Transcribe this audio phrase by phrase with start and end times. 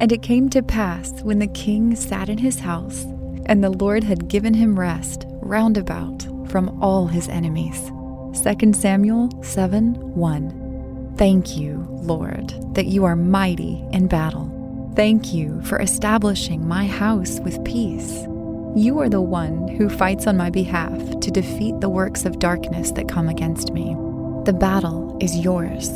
[0.00, 3.04] And it came to pass when the king sat in his house,
[3.46, 7.90] and the Lord had given him rest round about from all his enemies.
[8.42, 11.14] 2 Samuel 7 1.
[11.16, 14.50] Thank you, Lord, that you are mighty in battle.
[14.96, 18.24] Thank you for establishing my house with peace.
[18.76, 22.90] You are the one who fights on my behalf to defeat the works of darkness
[22.92, 23.94] that come against me.
[24.44, 25.90] The battle is yours,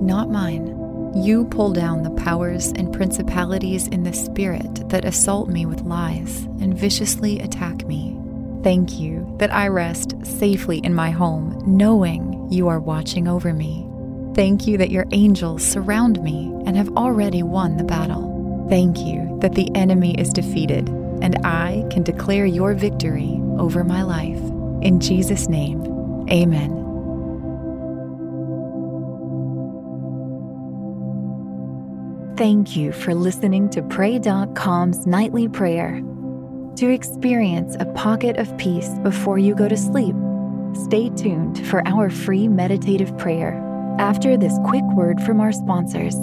[0.00, 0.83] not mine.
[1.16, 6.44] You pull down the powers and principalities in the spirit that assault me with lies
[6.60, 8.18] and viciously attack me.
[8.64, 13.86] Thank you that I rest safely in my home, knowing you are watching over me.
[14.34, 18.66] Thank you that your angels surround me and have already won the battle.
[18.68, 20.88] Thank you that the enemy is defeated
[21.22, 24.40] and I can declare your victory over my life.
[24.82, 25.80] In Jesus' name,
[26.28, 26.83] amen.
[32.44, 36.02] Thank you for listening to Pray.com's nightly prayer.
[36.76, 40.14] To experience a pocket of peace before you go to sleep,
[40.74, 43.54] stay tuned for our free meditative prayer
[43.98, 46.14] after this quick word from our sponsors.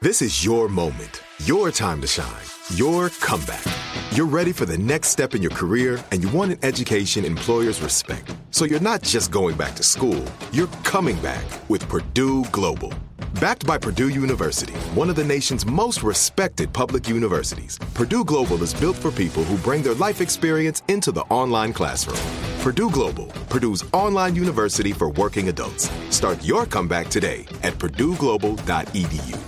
[0.00, 2.46] This is your moment, your time to shine,
[2.76, 3.64] your comeback.
[4.12, 7.82] You're ready for the next step in your career and you want an education employers
[7.82, 8.32] respect.
[8.52, 12.94] So you're not just going back to school, you're coming back with Purdue Global.
[13.40, 18.74] Backed by Purdue University, one of the nation's most respected public universities, Purdue Global is
[18.74, 22.20] built for people who bring their life experience into the online classroom.
[22.60, 25.90] Purdue Global, Purdue's online university for working adults.
[26.10, 29.38] Start your comeback today at purdueglobal.edu.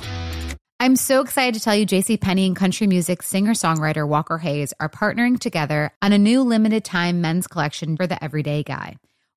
[0.80, 4.88] I'm so excited to tell you JC Penney and country music singer-songwriter Walker Hayes are
[4.88, 8.96] partnering together on a new limited time men's collection for the everyday guy.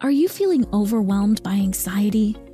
[0.00, 2.36] Are you feeling overwhelmed by anxiety,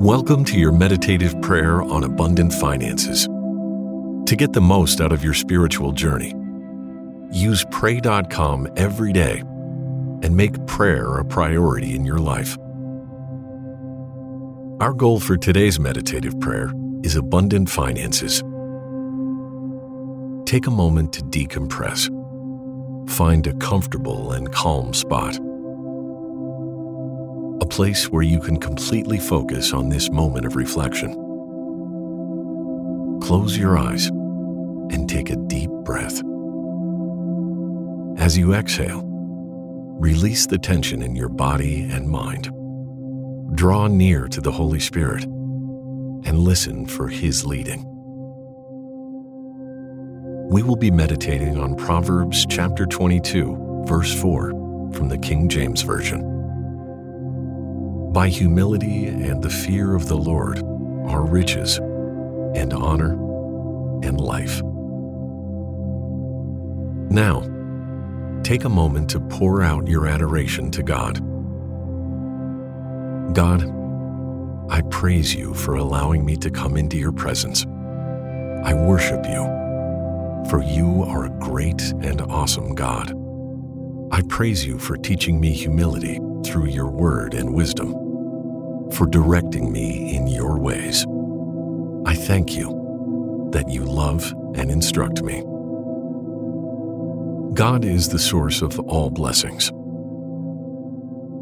[0.00, 3.24] Welcome to your meditative prayer on abundant finances.
[3.24, 6.34] To get the most out of your spiritual journey,
[7.32, 9.40] use pray.com every day
[10.22, 12.58] and make prayer a priority in your life.
[14.80, 16.70] Our goal for today's meditative prayer
[17.02, 18.40] is abundant finances.
[20.44, 22.10] Take a moment to decompress.
[23.10, 25.38] Find a comfortable and calm spot.
[27.70, 31.12] Place where you can completely focus on this moment of reflection.
[33.22, 36.22] Close your eyes and take a deep breath.
[38.18, 42.50] As you exhale, release the tension in your body and mind.
[43.54, 47.84] Draw near to the Holy Spirit and listen for His leading.
[50.50, 54.50] We will be meditating on Proverbs chapter 22, verse 4
[54.94, 56.35] from the King James Version.
[58.16, 60.62] By humility and the fear of the Lord
[61.06, 63.12] are riches and honor
[64.02, 64.62] and life.
[67.12, 67.42] Now,
[68.42, 71.16] take a moment to pour out your adoration to God.
[73.34, 73.64] God,
[74.70, 77.66] I praise you for allowing me to come into your presence.
[78.64, 79.44] I worship you,
[80.48, 83.12] for you are a great and awesome God.
[84.10, 88.05] I praise you for teaching me humility through your word and wisdom,
[88.92, 91.04] for directing me in your ways.
[92.06, 95.42] I thank you that you love and instruct me.
[97.54, 99.70] God is the source of all blessings.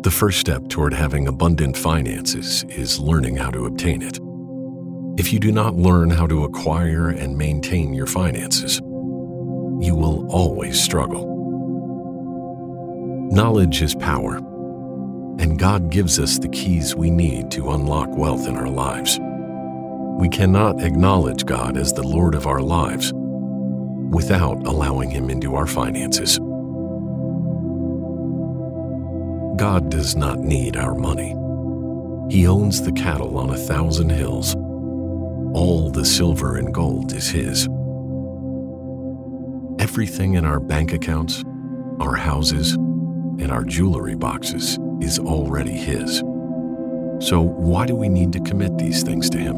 [0.04, 4.18] The first step toward having abundant finances is learning how to obtain it.
[5.18, 8.80] If you do not learn how to acquire and maintain your finances,
[9.80, 11.30] you will always struggle.
[13.30, 14.40] Knowledge is power,
[15.38, 19.18] and God gives us the keys we need to unlock wealth in our lives.
[20.18, 23.12] We cannot acknowledge God as the Lord of our lives
[24.10, 26.38] without allowing Him into our finances.
[29.56, 31.34] God does not need our money.
[32.32, 34.54] He owns the cattle on a thousand hills.
[35.54, 37.68] All the silver and gold is His.
[39.80, 41.44] Everything in our bank accounts,
[41.98, 46.18] our houses, and our jewelry boxes is already His.
[47.20, 49.56] So, why do we need to commit these things to Him?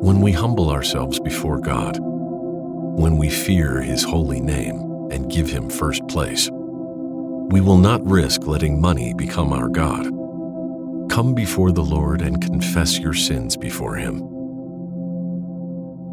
[0.00, 5.68] When we humble ourselves before God, when we fear His holy name and give Him
[5.68, 10.06] first place, we will not risk letting money become our God.
[11.10, 14.18] Come before the Lord and confess your sins before Him.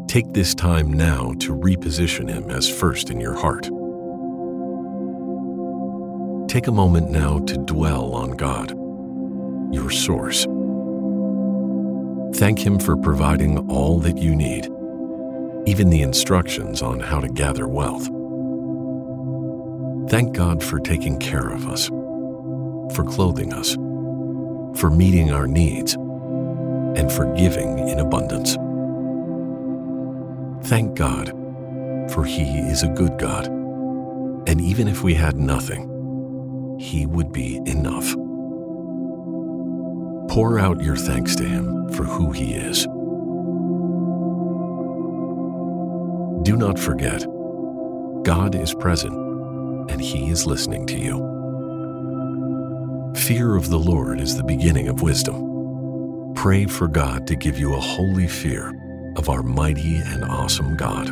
[0.08, 3.68] Take this time now to reposition Him as first in your heart.
[6.56, 8.70] Take a moment now to dwell on God,
[9.74, 10.44] your source.
[12.38, 14.64] Thank Him for providing all that you need,
[15.68, 18.06] even the instructions on how to gather wealth.
[20.10, 23.74] Thank God for taking care of us, for clothing us,
[24.80, 28.54] for meeting our needs, and for giving in abundance.
[30.70, 31.28] Thank God,
[32.10, 33.44] for He is a good God,
[34.48, 35.92] and even if we had nothing,
[36.78, 38.14] He would be enough.
[40.28, 42.84] Pour out your thanks to Him for who He is.
[46.44, 47.24] Do not forget,
[48.22, 49.14] God is present
[49.90, 51.36] and He is listening to you.
[53.16, 56.34] Fear of the Lord is the beginning of wisdom.
[56.34, 58.72] Pray for God to give you a holy fear
[59.16, 61.10] of our mighty and awesome God.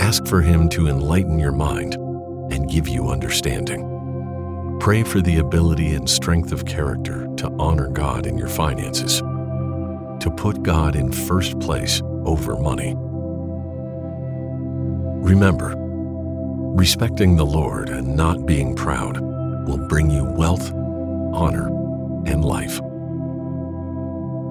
[0.00, 1.94] Ask for Him to enlighten your mind
[2.52, 3.95] and give you understanding.
[4.80, 10.34] Pray for the ability and strength of character to honor God in your finances, to
[10.36, 12.94] put God in first place over money.
[15.22, 15.74] Remember,
[16.76, 19.18] Respecting the Lord and not being proud
[19.66, 20.70] will bring you wealth,
[21.32, 21.68] honor,
[22.26, 22.78] and life.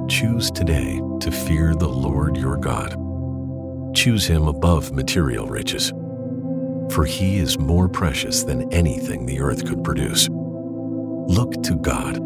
[0.09, 2.95] Choose today to fear the Lord your God.
[3.95, 5.93] Choose him above material riches,
[6.91, 10.29] for he is more precious than anything the earth could produce.
[10.29, 12.19] Look to God.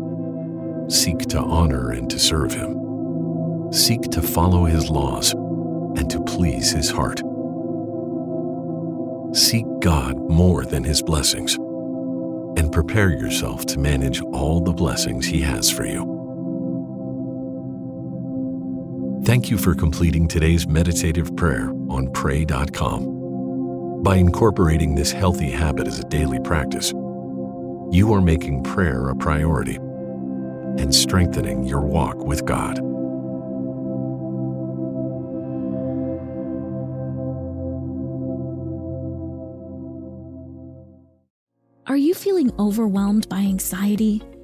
[0.92, 3.72] Seek to honor and to serve him.
[3.72, 7.22] Seek to follow his laws and to please his heart.
[9.34, 15.39] Seek God more than His blessings and prepare yourself to manage all the blessings He
[15.42, 16.16] has for you.
[19.25, 23.19] Thank you for completing today's meditative prayer on pray.com.
[24.01, 26.91] By incorporating this healthy habit as a daily practice,
[27.91, 32.79] you are making prayer a priority and strengthening your walk with God.
[41.86, 44.22] Are you feeling overwhelmed by anxiety,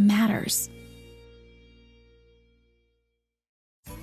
[0.00, 0.68] matters.